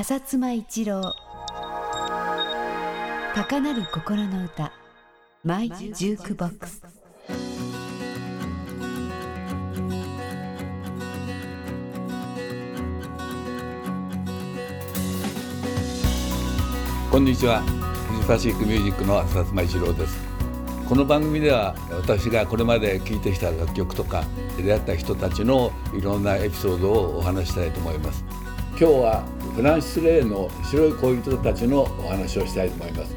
[0.00, 1.14] 浅妻一郎。
[3.34, 4.72] 高鳴る心の歌。
[5.44, 6.82] マイジュークボックス。
[17.10, 17.60] こんにちは。
[17.60, 20.18] フジファシックミュージックの浅妻一郎です。
[20.88, 24.24] この番組では私がこれまで聴いてきた楽曲とか
[24.56, 28.24] 出会った人たちのいろんなエピソードをお話したいと思います。
[28.70, 33.16] 今日はフランシス・レイの白い恋人たちのお話をしたいと思います。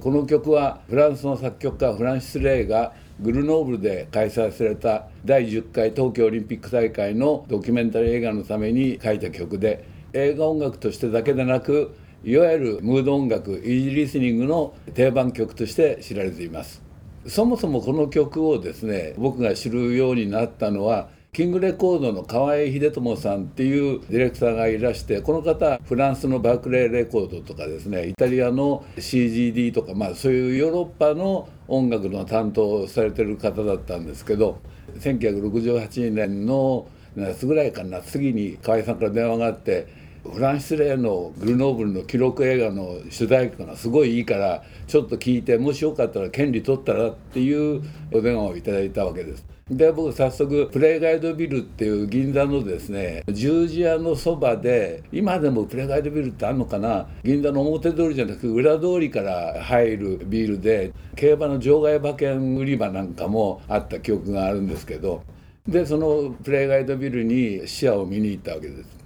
[0.00, 16.82] この曲はフランスの作曲家フランシス・レイがグルノーブルで開催された第10回東京オリンピック大会のドキュメンタリー映画のために書いた曲で映画音楽としてだけでなくいわゆるムード音楽イージーリスニングの定番曲として知られています。
[17.26, 34.60] そもそもこの曲をですね僕が知るようになったのはキングレコードの河合秀友さんっていうディレクターがいらしてこの方フランスのバークレーレコードとかですねイタリアの CGD とかまあそういうヨーロッパの音楽の担当されてる方だったんですけど
[35.00, 39.88] 1968年の夏ぐらいかな次に河合さんから電話があって
[40.22, 49.53] フランス・レイのグルノーブルの記録映画の主題歌がすごいいいからちょっと聞いてもしよかったら権利取ったらっていうお電話をいただいたわけです。
[49.70, 65.22] で僕早速プレイガイドビルっていう銀座のですね十字屋のそばで今でもプレイガイドビルってあるのかな銀座の表通りじゃなく裏通りから入るビルで競馬の場外馬券売り場なんかもあった記憶があるんですけど
[65.66, 68.98] でそのプレイガイドビルに視野を見に行ったわけです。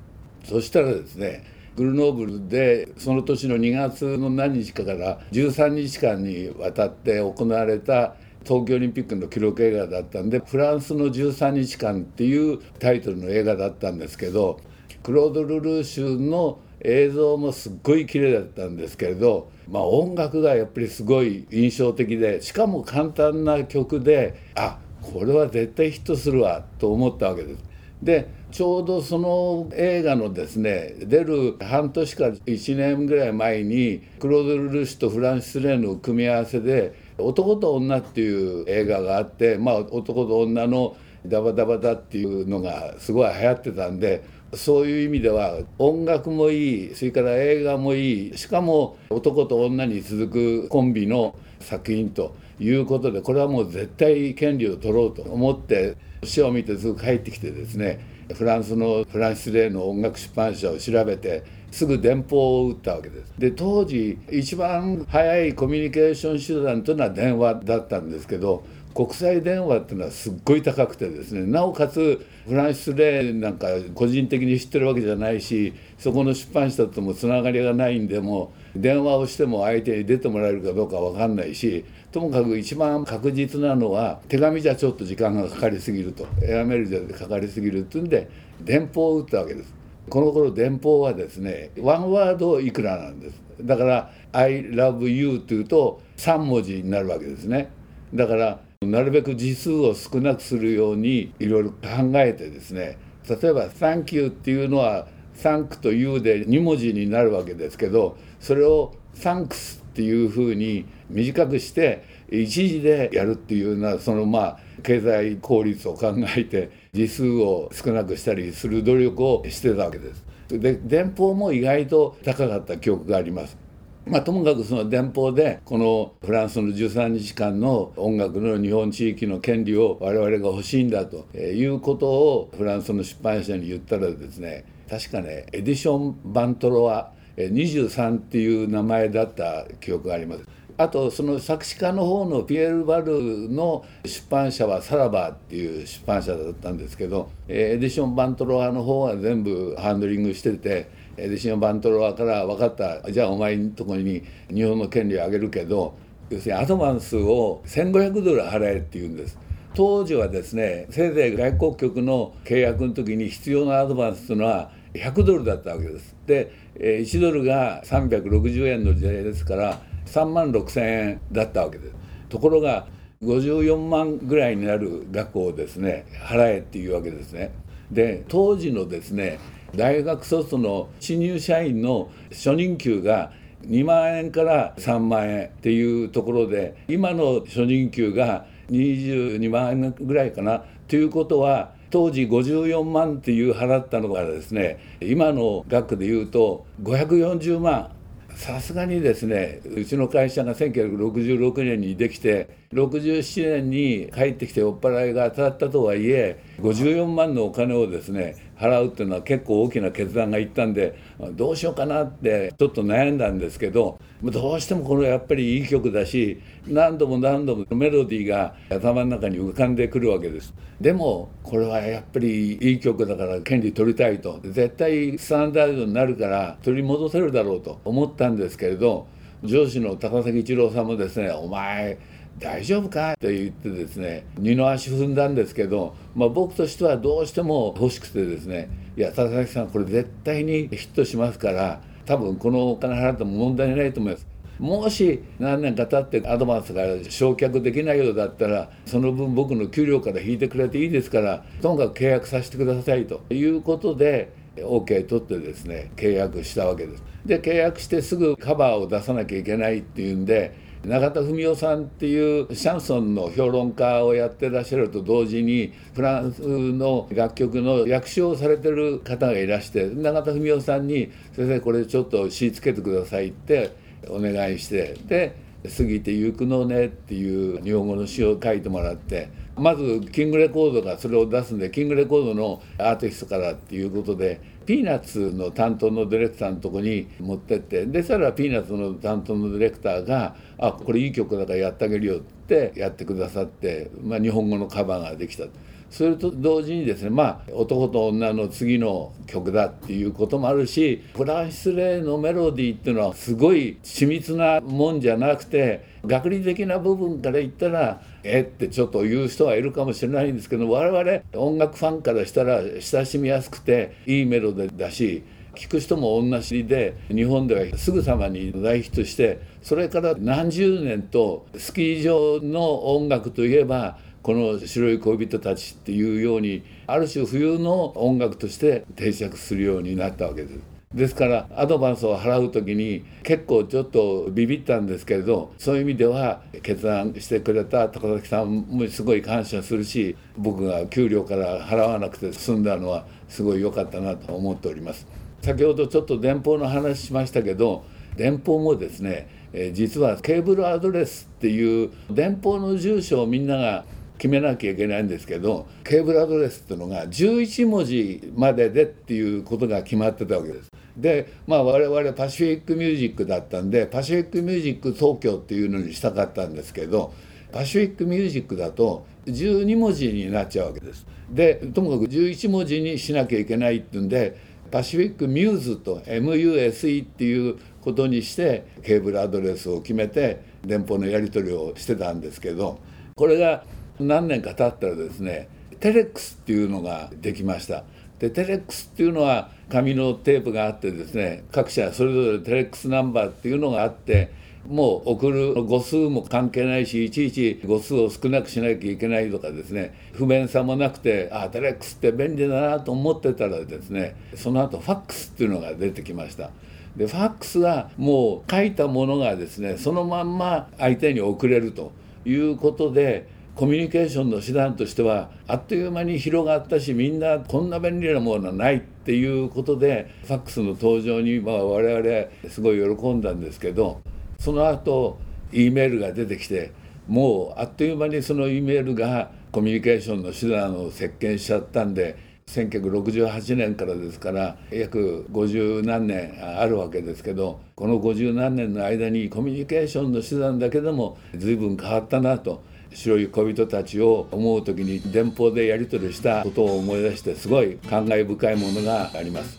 [0.43, 1.45] そしたらですね
[1.77, 8.17] グルノーブルでその年の2月の何日かから13日間にわたって行われた
[8.49, 14.59] 東京オリンピックの記録映画だったんで「フランスの13日間」っていうタイトルの映画だったんですけど
[15.03, 27.69] クロード・ルルーシュの映像もすっごい綺麗だったんですけれど、まあ、音楽がやっぱりすごい印象的でしかも簡単な曲であこれは絶対ヒットするわと思ったわけです。
[28.03, 40.97] でちょうどその映画のですね出る半年か1年ぐらい前にクロード・ルルシュとフランシス・レーの組み合わせで「男と女」っていう映画があってまあ男と女の
[41.27, 44.23] ダバダバだっていうのがすごい流行ってたんで
[44.55, 63.33] そういう意味では音楽もいいそれから映画もいいしかも男と女に続くコンビの作品ということでこれはもう絶対権利を取ろうと思って詩を見てすぐ帰ってきてですねフランスのフランシス・レーの音楽出版社を調べてすぐ電報を打ったわけです。
[63.39, 68.65] で当時一番早いコミュニケーション手段というのは電話だったんですけど
[68.99, 88.29] 国際電話っていうのはすっごい高くてですねなおかつフランシス・レイなんか個人的に知ってるわけじゃないしそこの出版社ともつながりがないんでも電話をしても相手に出てもらえるかどうか分かんないしともかく一番確実なのは手紙じゃちょっと時間がかかりすぎるとエアメールじゃかかりすぎるっていうんで
[88.63, 89.73] 電報を打ったわけです。
[90.11, 93.41] この頃電報はですねワンワードいくらなんです。
[93.61, 97.71] だから「I love you」っていうと3文字になるわけですね。
[98.13, 98.59] だから
[98.89, 102.97] なるべく字数を少なくするようにいろいろ考えてですね
[103.29, 120.25] 例えば「Thank you」っていうのは「Thank」と「You」で2文字になるわけですけどそれを「Thanks」っていうふうに短くして一時でやるっていうようなそのまあ経済効率を考えて字数を少なくしたりする努力をしてたわけです。
[120.49, 123.68] で電報も意外と高かった記憶があります。
[124.11, 140.45] まあ、ともかくその電報でこのフランスの13日間の音楽の日本地域の権利を我々が欲しいんだということをフランスの出版社に言ったらですね確かねエディション・バントロワ23っていう名前だった記憶があります。
[140.81, 154.23] あとその作詞家の方のピエール・バルの出版社はサラバーっていう出版社だったんですけどエディション・バントロワの方は全部ハンドリングしててエディション・バントロワから分かったじゃあお前のとこに
[154.53, 155.97] 日本の権利をあげるけど
[156.31, 159.39] 要するにアドバンスを1500ドル払えって言うんです。
[159.75, 166.17] 当時はですねせいぜい外交局の契約の時に必要なアドバンスというのは100ドルだったわけです。
[166.27, 171.95] で1ドルが360円の時代ですから3万6,000円だったわけです。
[172.29, 172.87] ところが
[173.23, 177.53] 54万ぐらいになる額をですね払えっていうわけですね。
[177.91, 179.39] で当時のですね
[179.75, 183.33] 大学卒の新入社員の初任給が
[183.67, 190.63] 2万円から3万円っていうところで今の初任給が22万円ぐらいかな。
[190.87, 197.93] ということは当時54万っていう払ったのがですね今の額でいうと540万。
[198.39, 210.99] さすがにですねうちの会社が1966年にできて67年に帰ってきて酔っ払いが当たったとはいえ54万のお金をですね払うっていうのは結構大きな決断がいったんで
[211.33, 220.53] どうしようかなってちょっと悩んだんですけどどうしてもこれやっぱりいい曲だし何度も何度もメロディーが頭の中に浮かんでくるわけです。
[220.81, 224.41] でもこれはやっぱりいい曲だから権利取りたいと。
[224.45, 229.07] 絶対スタンダードになるから取り戻せるだろうと思ったんですけれど
[229.45, 231.99] 上司の高崎一郎さんもですね「お前
[232.39, 244.27] 大丈夫か?」と言ってですね二の足踏んだんですけど、まあ、僕としてはどうしても欲しくてですね「いや高崎さんこれ絶対にヒットしますから多分このお金払っても問題ないと思います」
[244.59, 257.05] もし何年か経ってアドバンスが償却できないようだったらその分僕の給料から引いてくれていいですからともかく契約させてくださいということで OK 取ってですね契約したわけです。
[257.25, 260.53] で契約してすぐカバーを出さなきゃいけないっていうんで
[260.85, 273.71] 永田文夫さんっていうシャンソンの評論家をやってらっしゃると同時にフランスの楽曲の役所をされてる方がいらして永田文夫さんに「先生これちょっと詞つけてください」って
[274.09, 275.35] お願いしてで
[275.67, 295.45] 「過ぎてゆくのね」っていう日本語の詩を書いてもらってまずキングレコードがそれを出すんでキングレコードのアーティストからっていうことでピーナッツの担当のディレクターのとこに持ってってでそしたらピーナッツの担当のディレクターが「あこれいい曲だからやってあげるよ」ってやってくださって、まあ、日本語のカバーができた。
[295.91, 315.25] それと同時にですねまあ男と女の次の曲だっていうこともあるしフランシス・レイのメロディーっていうのはすごい緻密なもんじゃなくて学理的な部分から言ったらえってちょっと言う人はいるかもしれないんですけど我々音楽ファンからしたら親しみやすくていいメロディーだし
[315.55, 330.79] 聞く人も同じで日本ではすぐさまに大ヒットしてそれから何十年とスキー場の音楽といえばこの白い恋人たちっていうようにある種冬の音楽として定着するようになったわけです。
[330.95, 345.07] ですからアドバンスを払う時に結構ちょっとビビったんですけれどそういう意味では決断してくれた高崎さんもすごい感謝するし僕が給料から払わなくて済んだのはすごい良かったなと思っております。
[345.43, 347.85] 先ほどちょっと電報の話しましたけど
[348.17, 353.85] 電報もですね、え実はケーブルアドレスっていう電報の住所をみんなが
[354.19, 360.71] 決めなきゃいけないんですけどケーブルアドレスっていうのが11文字まででっていうことが決まってたわけです。
[360.97, 367.15] でまあ我々パシフィックミュージックだったんでパシフィックミュージック東京っていうのにしたかったんですけど
[367.53, 371.07] パシフィックミュージックだと12文字になっちゃうわけです。
[371.31, 374.37] でともかく11文字にしなきゃいけないっていうんで
[374.71, 382.81] パシフィックミューズと MUSE っていうことにしてケーブルアドレスを決めて電報のやり取りをしてたんですけど
[383.15, 383.65] これが
[384.01, 385.49] 何年か経ったらですね
[385.81, 387.85] テレックスっていうのができました
[388.19, 394.33] でテレックスっていうのは紙のテープがあってですね各社それぞれテレックスナンバーっていうのがあって
[394.67, 406.51] もう送る語数も関係ないしいちいち語数を少なくしなきゃいけないとかですね不便さもなくてあテレックスって便利だなと思ってたらですねその後ファックスっていうのが出てきました。
[406.97, 411.93] でファックスはもう書いたものがですねそのまんま相手に送れると
[412.25, 424.01] いうことでコミュニケーションの手段としてはあっという間に広がったしみんなこんな便利なものはないっていうことでファックスの登場にまあ我々すごい喜んだんですけど
[424.39, 425.19] その後
[425.51, 426.71] E メールが出てきて
[427.09, 442.63] もうあっという間にその E メールがコミュニケーションの手段を席巻しちゃったんで1968年からですから約50何年あるわけですけどこの50何年の間にコミュニケーションの手段だけでも随分変わったなと
[442.93, 449.59] 白い恋人たちを思う時に電報でやり取りしたことを思い出してすごい感慨深いものがあります。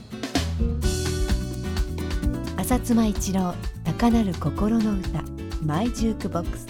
[2.57, 5.24] 浅妻一郎高鳴る心の歌
[5.65, 6.67] マイジュークボックス。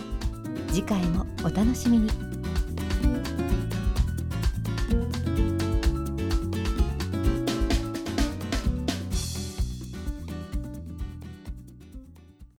[0.70, 2.28] 次回もお楽しみに。